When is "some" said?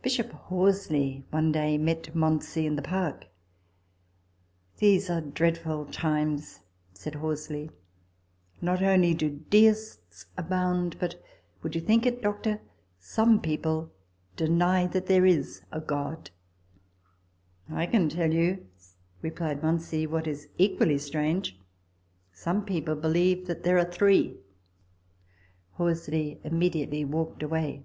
13.00-13.40, 22.32-22.64